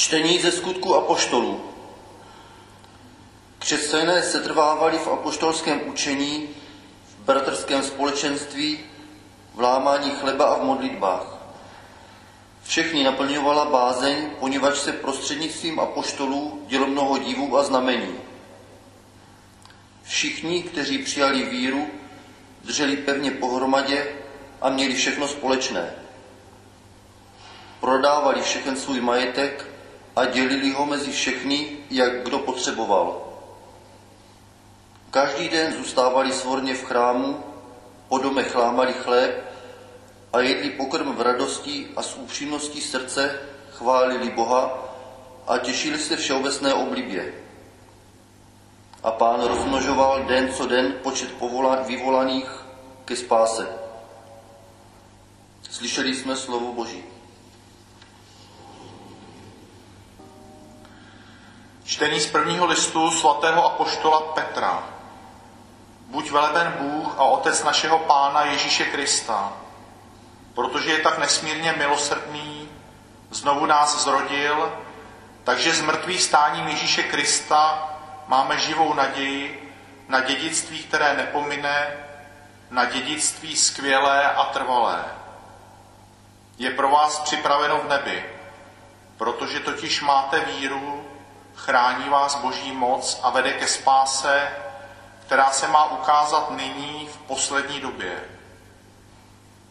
[0.00, 1.60] Čtení ze skutku apoštolů.
[3.58, 6.48] Křesťané se trvávali v apoštolském učení,
[7.08, 8.80] v bratrském společenství,
[9.54, 11.36] v lámání chleba a v modlitbách.
[12.62, 18.14] Všechny naplňovala bázeň, poněvadž se prostřednictvím apoštolů dělo mnoho divů a znamení.
[20.02, 21.86] Všichni, kteří přijali víru,
[22.64, 24.06] drželi pevně pohromadě
[24.60, 25.94] a měli všechno společné.
[27.80, 29.69] Prodávali všechen svůj majetek
[30.16, 33.30] a dělili ho mezi všechny, jak kdo potřeboval.
[35.10, 37.44] Každý den zůstávali svorně v chrámu,
[38.08, 39.44] po domech lámali chléb
[40.32, 44.78] a jedli pokrm v radosti a s upřímností srdce chválili Boha
[45.46, 47.34] a těšili se všeobecné oblibě.
[49.02, 51.30] A pán rozmnožoval den co den počet
[51.86, 52.64] vyvolaných
[53.04, 53.68] ke spáse.
[55.70, 57.04] Slyšeli jsme slovo Boží.
[61.90, 64.82] Čtení z prvního listu svatého apoštola Petra.
[66.06, 69.52] Buď veleben Bůh a Otec našeho Pána Ježíše Krista,
[70.54, 72.68] protože je tak nesmírně milosrdný,
[73.30, 74.72] znovu nás zrodil,
[75.44, 77.90] takže z mrtvých stáním Ježíše Krista
[78.26, 79.74] máme živou naději
[80.08, 81.96] na dědictví, které nepomine,
[82.70, 85.04] na dědictví skvělé a trvalé.
[86.58, 88.24] Je pro vás připraveno v nebi,
[89.16, 90.99] protože totiž máte víru,
[91.54, 94.48] chrání vás boží moc a vede ke spáse,
[95.26, 98.24] která se má ukázat nyní v poslední době.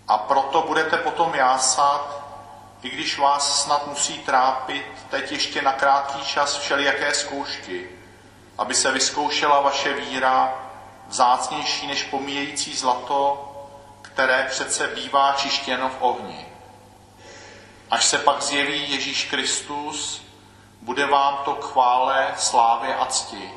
[0.07, 2.19] A proto budete potom jásat,
[2.81, 7.89] i když vás snad musí trápit teď ještě na krátký čas všelijaké zkoušky,
[8.57, 10.53] aby se vyzkoušela vaše víra,
[11.07, 13.45] vzácnější než pomíjející zlato,
[14.01, 16.45] které přece bývá čištěno v ohni.
[17.91, 20.21] Až se pak zjeví Ježíš Kristus,
[20.81, 23.51] bude vám to k chvále, slávě a cti.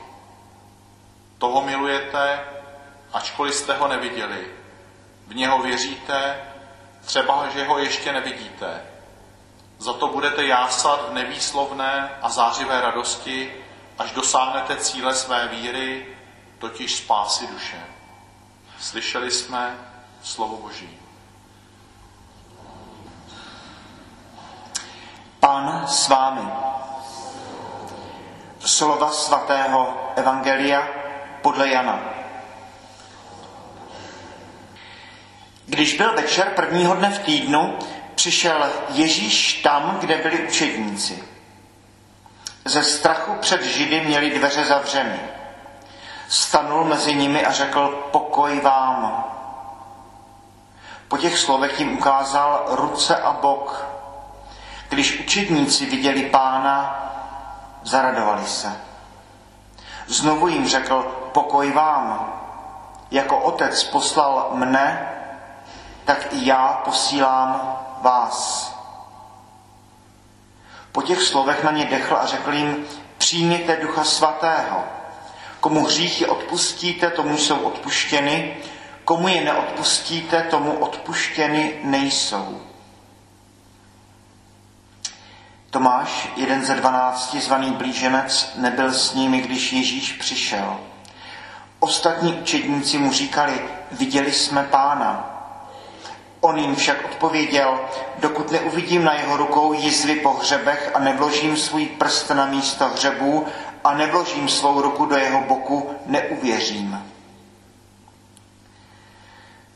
[1.38, 2.44] Toho milujete,
[3.12, 4.50] ačkoliv jste ho neviděli.
[5.26, 6.40] V něho věříte,
[7.04, 8.82] třeba, že ho ještě nevidíte.
[9.78, 13.64] Za to budete jásat v nevýslovné a zářivé radosti,
[13.98, 16.16] až dosáhnete cíle své víry,
[16.58, 17.86] totiž spásy duše.
[18.78, 19.78] Slyšeli jsme
[20.22, 20.98] slovo Boží.
[25.40, 26.71] Pán s vámi.
[28.64, 30.88] Slova svatého Evangelia
[31.42, 32.00] podle Jana.
[35.66, 37.78] Když byl večer prvního dne v týdnu,
[38.14, 41.24] přišel Ježíš tam, kde byli učedníci.
[42.64, 45.20] Ze strachu před Židy měli dveře zavřeny.
[46.28, 49.24] Stanul mezi nimi a řekl pokoj vám.
[51.08, 53.86] Po těch slovech jim ukázal ruce a bok.
[54.88, 56.98] Když učedníci viděli pána,
[57.84, 58.80] zaradovali se.
[60.06, 62.38] Znovu jim řekl pokoj vám.
[63.10, 65.08] Jako otec poslal mne,
[66.04, 68.68] tak i já posílám vás.
[70.92, 72.86] Po těch slovech na ně dechl a řekl jim,
[73.18, 74.84] přijměte ducha svatého.
[75.60, 78.56] Komu hříchy odpustíte, tomu jsou odpuštěny,
[79.04, 82.71] komu je neodpustíte, tomu odpuštěny nejsou.
[85.72, 90.80] Tomáš, jeden ze dvanácti zvaný blíženec, nebyl s nimi, když Ježíš přišel.
[91.80, 95.30] Ostatní učedníci mu říkali, viděli jsme pána.
[96.40, 97.80] On jim však odpověděl,
[98.18, 103.46] dokud neuvidím na jeho rukou jizvy po hřebech a nevložím svůj prst na místo hřebů
[103.84, 107.04] a nevložím svou ruku do jeho boku, neuvěřím.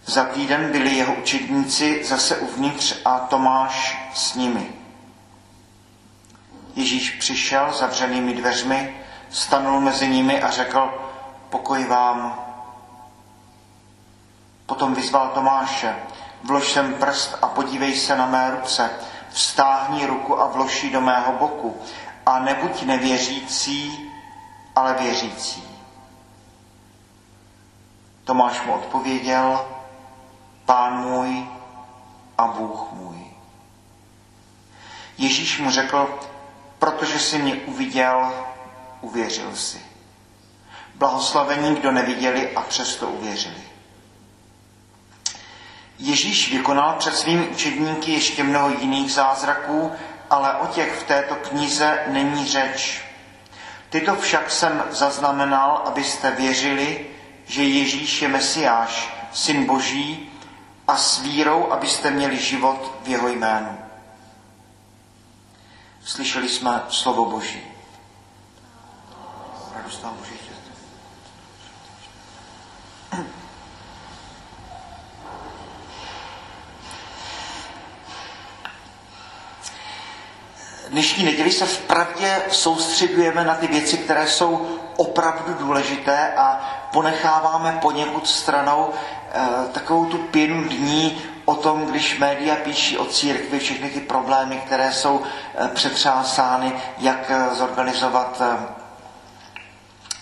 [0.07, 4.86] Za týden byli jeho učedníci zase uvnitř a Tomáš s nimi.
[6.87, 8.97] Ježíš přišel zavřenými dveřmi,
[9.31, 11.09] stanul mezi nimi a řekl,
[11.51, 12.45] pokoj vám.
[14.67, 15.97] Potom vyzval Tomáše,
[16.45, 18.91] vlož sem prst a podívej se na mé ruce,
[19.31, 21.81] vstáhni ruku a vloží do mého boku
[22.27, 24.11] a nebuď nevěřící,
[24.77, 25.65] ale věřící.
[28.25, 29.67] Tomáš mu odpověděl,
[30.65, 31.49] pán můj
[32.39, 33.27] a Bůh můj.
[35.19, 36.19] Ježíš mu řekl,
[36.79, 38.33] protože jsi mě uviděl,
[39.01, 39.81] uvěřil si.
[40.95, 43.63] Blahoslavení, kdo neviděli a přesto uvěřili.
[45.99, 49.93] Ježíš vykonal před svými učedníky ještě mnoho jiných zázraků,
[50.31, 53.03] ale o těch v této knize není řeč.
[53.91, 57.07] Tyto však jsem zaznamenal, abyste věřili,
[57.47, 60.33] že Ježíš je Mesiáš, Syn Boží,
[60.89, 63.79] a s vírou, abyste měli život v jeho jménu.
[66.07, 67.61] Slyšeli jsme slovo Boží.
[80.89, 86.61] Dnešní neděli se v pravdě soustředujeme na ty věci, které jsou opravdu důležité a
[86.93, 93.59] ponecháváme poněkud stranou e, takovou tu pěnu dní o tom, když média píší o církvi,
[93.59, 95.23] všechny ty problémy, které jsou
[95.55, 98.59] e, přetřásány, jak e, zorganizovat e,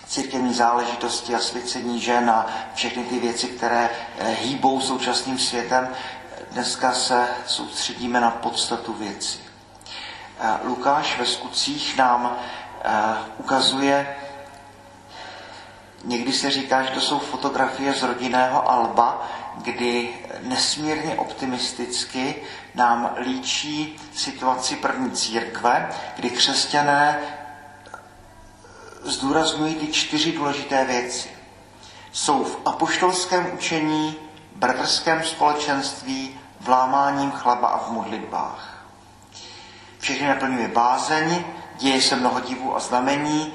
[0.07, 3.91] církevní záležitosti a svěcení žen a všechny ty věci, které
[4.41, 5.89] hýbou současným světem.
[6.51, 9.39] Dneska se soustředíme na podstatu věci.
[10.63, 12.37] Lukáš ve skutcích nám
[13.39, 14.17] ukazuje,
[16.05, 20.09] někdy se říká, že to jsou fotografie z rodinného alba, kdy
[20.43, 22.35] nesmírně optimisticky
[22.75, 27.21] nám líčí situaci první církve, kdy křesťané
[29.05, 31.29] zdůrazňují ty čtyři důležité věci.
[32.13, 34.17] Jsou v apoštolském učení,
[34.57, 38.87] bratrském společenství, v lámáním a v modlitbách.
[39.99, 41.45] Všechny naplňuje bázeň,
[41.79, 43.55] děje se mnoho divů a znamení,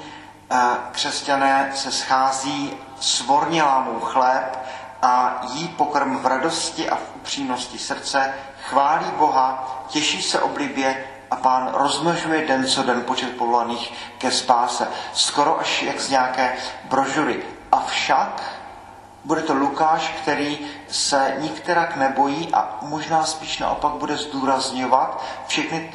[0.92, 4.58] křesťané se schází, svorně lámou chléb
[5.02, 8.34] a jí pokrm v radosti a v upřímnosti srdce,
[8.68, 14.88] chválí Boha, těší se oblibě a pán rozmnožuje den co den počet povolaných ke spáse.
[15.12, 16.52] Skoro až jak z nějaké
[16.84, 17.42] brožury.
[17.72, 18.42] Avšak
[19.24, 20.58] bude to Lukáš, který
[20.88, 25.92] se nikterak nebojí a možná spíš naopak bude zdůrazňovat všechny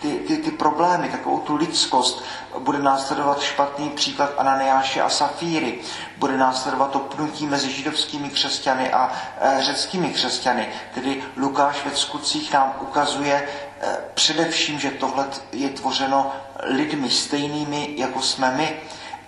[0.00, 2.24] ty, ty, ty problémy, takovou tu lidskost.
[2.58, 5.78] Bude následovat špatný příklad Ananiáše a Safíry.
[6.16, 10.68] Bude následovat to pnutí mezi židovskými křesťany a e, řeckými křesťany.
[10.94, 13.34] Tedy Lukáš ve skutcích nám ukazuje
[13.80, 16.32] e, především, že tohle je tvořeno
[16.62, 18.76] lidmi stejnými, jako jsme my.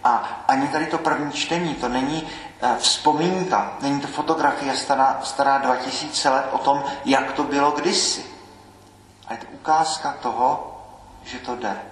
[0.04, 2.28] A ani tady to první čtení, to není
[2.62, 8.31] e, vzpomínka, není to fotografie stará, stará 2000 let o tom, jak to bylo kdysi.
[9.26, 10.78] A je to ukázka toho,
[11.24, 11.82] že to jde.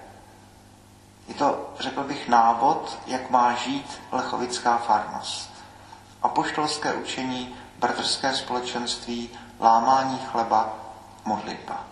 [1.27, 5.51] Je to, řekl bych, návod, jak má žít lechovická farnost.
[6.23, 9.29] Apoštolské učení, bratrské společenství,
[9.59, 10.73] lámání chleba,
[11.25, 11.83] modlitba.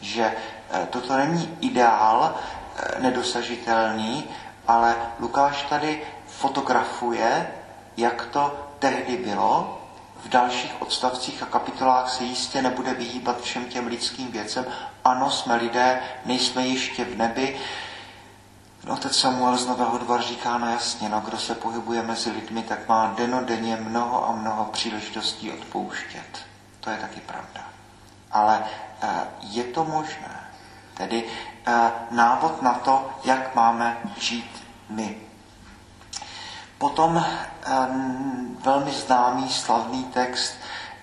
[0.00, 0.36] Že
[0.70, 4.24] eh, toto není ideál eh, nedosažitelný,
[4.68, 7.54] ale Lukáš tady fotografuje,
[7.96, 9.77] jak to tehdy bylo
[10.24, 14.66] v dalších odstavcích a kapitolách se jistě nebude vyhýbat všem těm lidským věcem.
[15.04, 17.60] Ano, jsme lidé, nejsme ještě v nebi.
[18.88, 22.88] Otec Samuel z Nového dvora říká, no jasně, no, kdo se pohybuje mezi lidmi, tak
[22.88, 26.46] má denodenně mnoho a mnoho příležitostí odpouštět.
[26.80, 27.64] To je taky pravda.
[28.32, 28.58] Ale
[29.02, 29.10] uh,
[29.40, 30.40] je to možné.
[30.94, 31.74] Tedy uh,
[32.10, 34.50] návod na to, jak máme žít
[34.88, 35.27] my.
[36.78, 37.24] Potom
[38.64, 40.54] velmi známý slavný text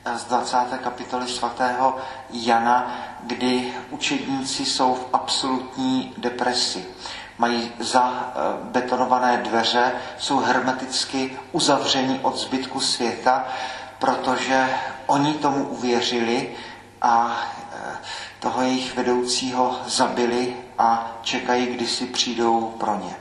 [0.06, 0.58] eh, z 20.
[0.84, 1.98] kapitoly svatého
[2.30, 2.92] Jana,
[3.24, 6.86] kdy učedníci jsou v absolutní depresi.
[7.38, 13.48] Mají zabetonované dveře, jsou hermeticky uzavřeni od zbytku světa,
[14.00, 14.70] protože
[15.06, 16.56] oni tomu uvěřili
[17.02, 17.38] a
[17.74, 17.98] eh,
[18.40, 23.16] toho jejich vedoucího zabili a čekají, kdy si přijdou pro ně.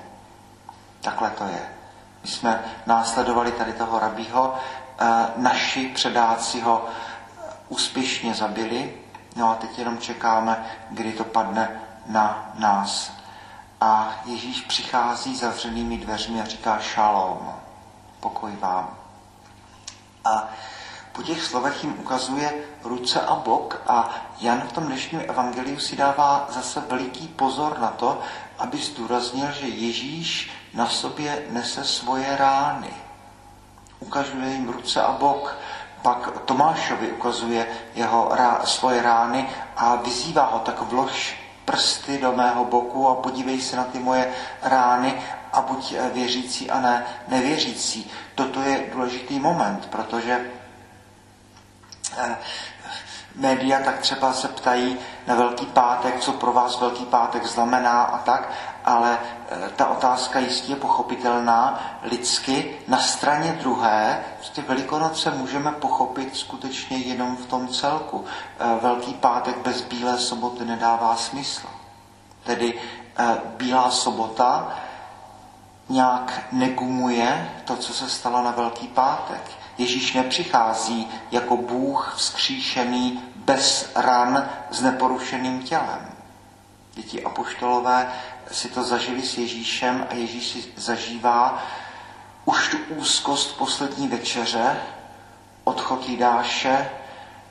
[1.01, 1.74] Takhle to je.
[2.25, 4.55] My jsme následovali tady toho rabího,
[4.99, 8.95] eh, naši předáci ho eh, úspěšně zabili,
[9.37, 13.13] no a teď jenom čekáme, kdy to padne na nás.
[13.81, 17.55] A Ježíš přichází zavřenými dveřmi a říká šalom,
[18.21, 18.97] pokoj vám.
[20.25, 20.49] A
[21.13, 22.55] po těch slovech jim ukazuje
[22.85, 27.89] ruce a bok a Jan v tom dnešním evangeliu si dává zase veliký pozor na
[27.89, 28.21] to,
[28.59, 32.91] aby zdůraznil, že Ježíš na sobě nese svoje rány.
[34.01, 35.57] Ukazuje jim ruce a bok.
[36.03, 42.65] Pak Tomášovi ukazuje jeho rá, svoje rány a vyzývá ho, tak vlož prsty do mého
[42.65, 48.11] boku a podívej se na ty moje rány a buď věřící a ne nevěřící.
[48.35, 50.51] Toto je důležitý moment, protože
[52.19, 52.37] eh,
[53.35, 58.19] média tak třeba se ptají na Velký pátek, co pro vás Velký pátek znamená a
[58.19, 58.53] tak,
[58.85, 59.19] ale
[59.51, 62.77] e, ta otázka jistě je pochopitelná lidsky.
[62.89, 68.25] Na straně druhé, prostě Velikonoce můžeme pochopit skutečně jenom v tom celku.
[68.59, 71.67] E, Velký pátek bez Bílé soboty nedává smysl.
[72.45, 72.75] Tedy
[73.19, 74.75] e, Bílá sobota
[75.89, 79.51] nějak negumuje to, co se stalo na Velký pátek.
[79.79, 86.15] Ježíš nepřichází jako Bůh vzkříšený bez ran s neporušeným tělem.
[86.95, 88.13] Děti apoštolové
[88.51, 91.63] si to zažili s Ježíšem a Ježíš si zažívá
[92.45, 94.77] už tu úzkost poslední večeře,
[95.65, 96.91] odchod Jidáše,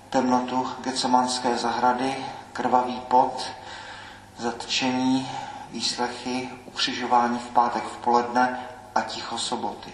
[0.09, 2.15] temnotu Gecemanské zahrady,
[2.53, 3.51] krvavý pot,
[4.37, 5.29] zatčení,
[5.71, 8.59] výslechy, ukřižování v pátek v poledne
[8.95, 9.93] a ticho soboty.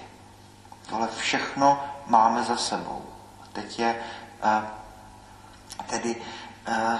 [0.89, 3.05] Tohle všechno máme za sebou.
[3.53, 3.95] Teď je
[4.43, 4.61] eh,
[5.87, 6.15] tedy
[6.67, 6.99] eh,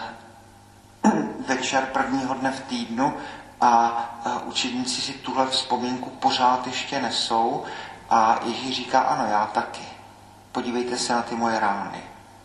[1.48, 3.14] večer prvního dne v týdnu
[3.62, 4.06] a
[4.46, 7.64] učedníci si tuhle vzpomínku pořád ještě nesou
[8.10, 9.86] a Ježíš říká, ano, já taky.
[10.52, 12.04] Podívejte se na ty moje rány.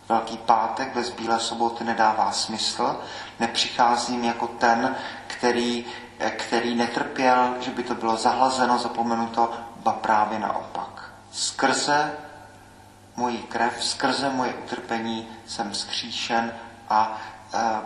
[0.08, 3.00] Velký pátek bez Bílé soboty nedává smysl.
[3.40, 5.84] Nepřicházím jako ten, který,
[6.36, 11.10] který netrpěl, že by to bylo zahlazeno, zapomenuto, ba právě naopak.
[11.32, 12.12] Skrze
[13.16, 16.52] moji krev, skrze moje utrpení jsem skříšen
[16.88, 17.16] a
[17.54, 17.80] e,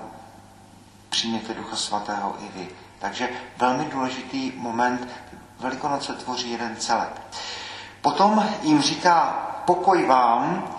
[1.09, 2.69] přijměte Ducha Svatého i vy.
[2.99, 3.29] Takže
[3.59, 5.09] velmi důležitý moment,
[5.61, 7.21] Velikonoce tvoří jeden celek.
[8.01, 10.75] Potom jim říká, pokoj vám,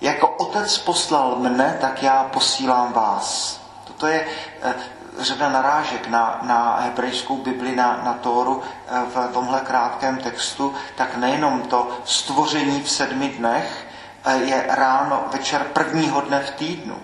[0.00, 3.60] jako otec poslal mne, tak já posílám vás.
[3.84, 4.26] Toto je
[4.62, 4.74] eh,
[5.18, 11.16] řada narážek na, na hebrejskou Bibli, na, na Tóru eh, v tomhle krátkém textu, tak
[11.16, 13.86] nejenom to stvoření v sedmi dnech
[14.24, 17.02] eh, je ráno, večer prvního dne v týdnu.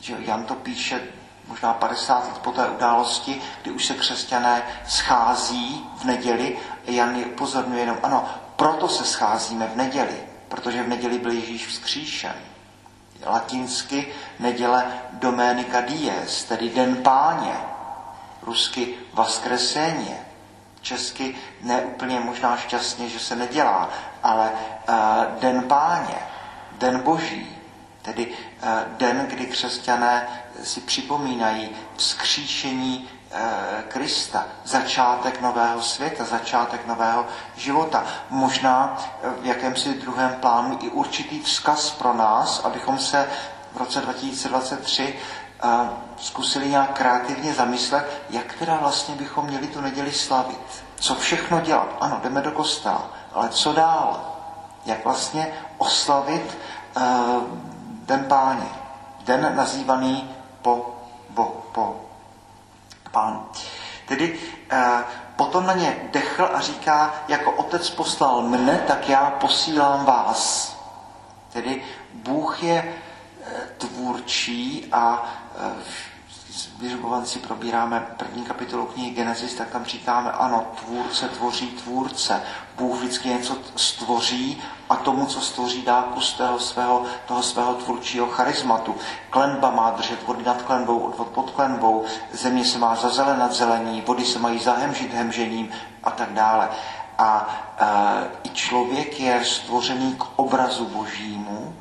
[0.00, 1.00] Že Jan to píše
[1.46, 6.58] možná 50 let po té události, kdy už se křesťané schází v neděli.
[6.86, 10.16] Jan je upozorňuje jenom, ano, proto se scházíme v neděli,
[10.48, 12.34] protože v neděli byl Ježíš vzkříšen.
[13.26, 17.54] Latinsky neděle Domenica Dies, tedy Den páně,
[18.42, 20.18] rusky Vaskreseně,
[20.80, 23.90] česky neúplně možná šťastně, že se nedělá,
[24.22, 24.52] ale
[24.88, 24.94] uh,
[25.40, 26.18] Den páně,
[26.72, 27.61] Den boží,
[28.02, 30.28] tedy uh, den, kdy křesťané
[30.62, 38.04] si připomínají vzkříšení Eh, Krista, začátek nového světa, začátek nového života.
[38.30, 43.28] Možná eh, v jakémsi druhém plánu i určitý vzkaz pro nás, abychom se
[43.72, 45.14] v roce 2023
[45.64, 45.68] eh,
[46.16, 50.84] zkusili nějak kreativně zamyslet, jak teda vlastně bychom měli tu neděli slavit.
[50.96, 51.96] Co všechno dělat?
[52.00, 54.34] Ano, jdeme do kostela, ale co dál?
[54.86, 56.58] Jak vlastně oslavit
[58.12, 58.68] den páně?
[59.24, 60.30] Den nazývaný
[60.62, 60.94] po,
[61.34, 62.00] po, po
[63.10, 63.46] pán.
[64.08, 64.38] Tedy
[64.70, 65.04] eh,
[65.36, 70.72] potom na ně dechl a říká, jako otec poslal mne, tak já posílám vás.
[71.52, 75.24] Tedy Bůh je eh, tvůrčí a
[75.56, 75.82] eh,
[76.78, 82.42] Vyřubovanci probíráme první kapitolu knihy Genesis, tak tam říkáme, ano, tvůrce tvoří tvůrce.
[82.76, 88.26] Bůh vždycky něco stvoří a tomu, co stvoří, dá kus toho svého, toho svého tvůrčího
[88.26, 88.94] charizmatu.
[89.30, 94.24] Klenba má držet vody nad klenbou, odvod pod klenbou, země se má zazelenat zelení, vody
[94.24, 95.70] se mají zahemžit hemžením
[96.04, 96.68] a tak dále.
[97.18, 97.86] A e,
[98.44, 101.74] i člověk je stvořený k obrazu božímu,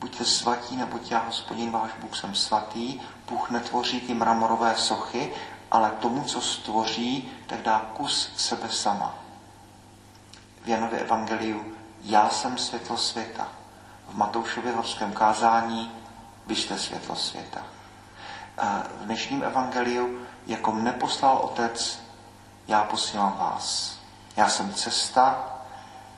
[0.00, 3.00] buďte svatí, neboť já, hospodin váš Bůh, jsem svatý.
[3.28, 5.32] Bůh netvoří ty mramorové sochy,
[5.70, 9.14] ale tomu, co stvoří, tak dá kus sebe sama.
[10.64, 13.48] V Janově evangeliu já jsem světlo světa.
[14.08, 15.92] V Matoušově horském kázání
[16.46, 17.62] vy jste světlo světa.
[19.00, 22.00] V dnešním evangeliu, jako mne poslal otec,
[22.68, 23.98] já posílám vás.
[24.36, 25.56] Já jsem cesta,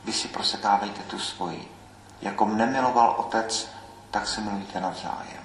[0.05, 1.72] vy si prosekávejte tu svoji.
[2.23, 3.69] Jako mne miloval otec,
[4.11, 5.43] tak se milujte navzájem.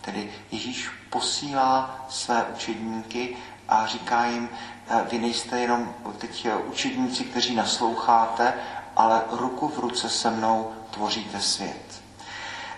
[0.00, 3.36] Tedy Ježíš posílá své učedníky
[3.68, 4.48] a říká jim,
[4.88, 8.54] eh, vy nejste jenom teď učedníci, kteří nasloucháte,
[8.96, 12.02] ale ruku v ruce se mnou tvoříte svět.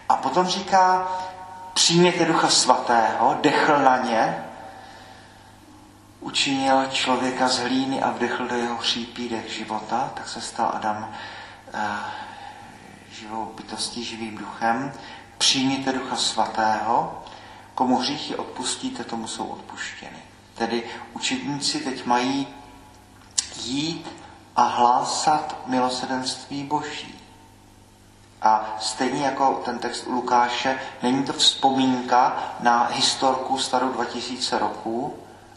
[0.09, 1.09] A potom říká,
[1.75, 4.45] přijměte Ducha Svatého, dechl na ně,
[6.21, 11.15] učinil člověka z hlíny a vdechl do jeho chřípí dech života, tak se stal Adam
[11.75, 11.81] eh,
[13.13, 14.93] živou bytostí, živým duchem.
[15.39, 17.23] Přijměte Ducha Svatého,
[17.75, 20.19] komu hříchy odpustíte, tomu jsou odpuštěny.
[20.55, 22.47] Tedy učedníci teď mají
[23.65, 24.07] jít
[24.57, 27.15] a hlásat milosedenství Boží.
[28.43, 35.15] A stejně jako ten text u Lukáše, není to vzpomínka na historku starou 2000 roků,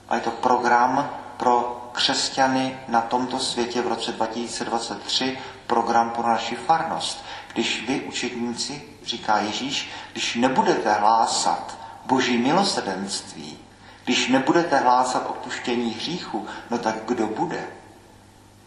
[0.09, 6.55] ale je to program pro křesťany na tomto světě v roce 2023, program pro naši
[6.55, 7.25] farnost.
[7.55, 13.57] Když vy, učedníci, říká Ježíš, když nebudete hlásat boží milosedenství,
[14.03, 17.67] když nebudete hlásat odpuštění hříchu, no tak kdo bude?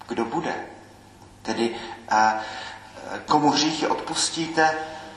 [0.09, 0.55] Kdo bude?
[1.43, 1.77] Tedy
[2.09, 2.41] a,
[3.27, 4.75] komu hříchy odpustíte,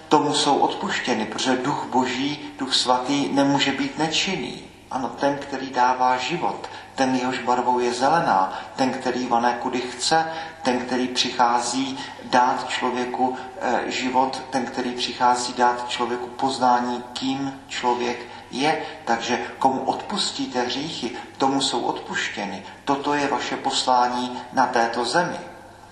[0.08, 4.64] tomu jsou odpuštěny, protože duch boží, duch svatý nemůže být nečinný.
[4.92, 10.26] Ano, ten, který dává život, ten jehož barvou je zelená, ten, který vané kudy chce,
[10.64, 18.20] ten, který přichází dát člověku e, život, ten, který přichází dát člověku poznání, kým člověk
[18.52, 18.82] je.
[19.06, 22.64] Takže komu odpustíte hříchy, tomu jsou odpuštěny.
[22.86, 25.51] Toto je vaše poslání na této zemi.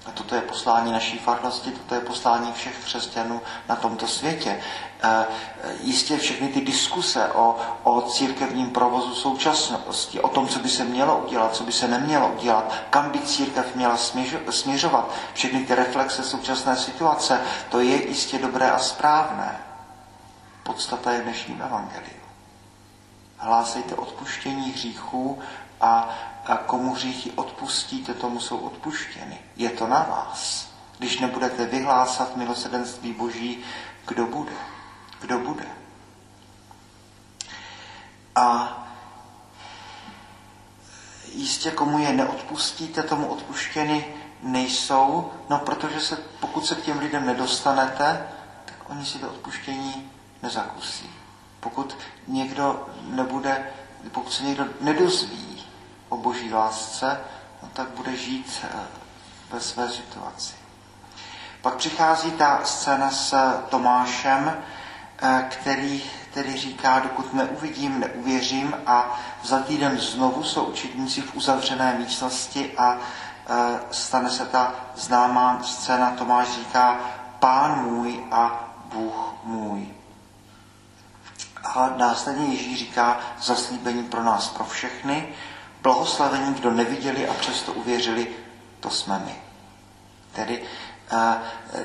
[0.09, 4.61] A toto je poslání naší farnosti, toto je poslání všech křesťanů na tomto světě.
[5.03, 5.25] E,
[5.81, 11.17] jistě všechny ty diskuse o, o církevním provozu současnosti, o tom, co by se mělo
[11.17, 13.97] udělat, co by se nemělo udělat, kam by církev měla
[14.49, 19.59] směřovat, všechny ty reflexe současné situace, to je jistě dobré a správné.
[20.63, 22.19] Podstata je v dnešním evangeliu.
[23.37, 25.39] Hlásejte odpuštění hříchů
[25.81, 26.09] a
[26.49, 29.39] a komu hříchy odpustíte, tomu jsou odpuštěny.
[29.55, 30.69] Je to na vás.
[30.97, 33.63] Když nebudete vyhlásat milosedenství Boží,
[34.07, 34.51] kdo bude?
[35.21, 35.65] Kdo bude?
[38.35, 38.75] A
[41.33, 47.25] jistě komu je neodpustíte, tomu odpuštěny nejsou, no protože se, pokud se k těm lidem
[47.25, 48.27] nedostanete,
[48.65, 50.11] tak oni si to odpuštění
[50.43, 51.09] nezakusí.
[51.59, 53.69] Pokud někdo nebude,
[54.11, 55.48] pokud se někdo nedozví,
[56.09, 57.19] o boží lásce,
[57.63, 58.67] no tak bude žít eh,
[59.51, 60.53] ve své situaci.
[61.61, 63.35] Pak přichází ta scéna s
[63.69, 64.57] Tomášem,
[65.21, 71.95] eh, který, který říká, dokud neuvidím, neuvěřím a za týden znovu jsou učitníci v uzavřené
[71.97, 76.99] místnosti a eh, stane se ta známá scéna, Tomáš říká,
[77.39, 79.87] pán můj a Bůh můj.
[81.63, 85.33] A následně Ježíš říká zaslíbení pro nás, pro všechny,
[85.81, 88.27] Blahoslavení, kdo neviděli a přesto uvěřili,
[88.79, 89.35] to jsme my.
[90.31, 90.63] Tedy
[91.11, 91.37] eh,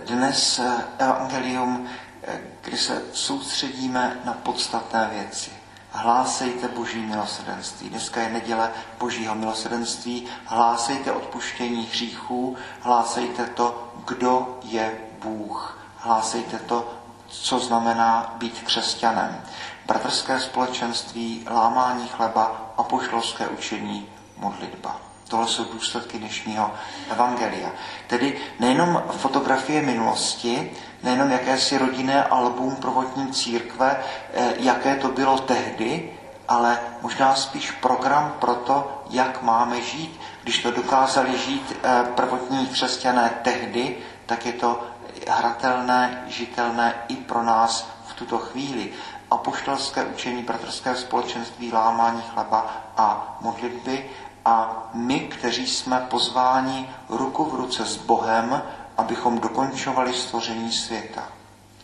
[0.07, 1.89] dnes eh, evangelium,
[2.23, 5.51] eh, kdy se soustředíme na podstatné věci.
[5.91, 7.89] Hlásejte boží milosrdenství.
[7.89, 10.27] Dneska je neděle božího milosrdenství.
[10.45, 12.57] Hlásejte odpuštění hříchů.
[12.81, 15.79] Hlásejte to, kdo je Bůh.
[15.99, 16.95] Hlásejte to,
[17.43, 19.43] co znamená být křesťanem
[19.87, 24.97] bratrské společenství, lámání chleba, a poštolské učení, modlitba.
[25.29, 26.71] Tohle jsou důsledky dnešního
[27.11, 27.71] evangelia.
[28.07, 30.71] Tedy nejenom fotografie minulosti,
[31.03, 33.97] nejenom jakési rodinné album prvotní církve,
[34.35, 36.13] eh, jaké to bylo tehdy,
[36.49, 40.21] ale možná spíš program pro to, jak máme žít.
[40.43, 44.83] Když to dokázali žít eh, prvotní křesťané tehdy, tak je to
[45.29, 48.93] hratelné, žitelné i pro nás v tuto chvíli
[49.31, 54.11] apoštolské učení, bratrské společenství, lámání chleba a modlitby
[54.45, 58.63] a my, kteří jsme pozváni ruku v ruce s Bohem,
[58.97, 61.29] abychom dokončovali stvoření světa.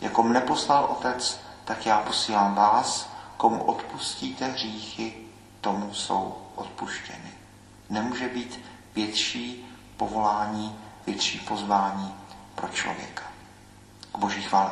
[0.00, 5.14] Jako mne poslal Otec, tak já posílám vás, komu odpustíte hříchy,
[5.61, 7.33] tomu jsou odpuštěny.
[7.90, 8.61] Nemůže být
[8.94, 12.14] větší povolání, větší pozvání
[12.55, 13.30] pro člověka.
[14.12, 14.70] K boží chvále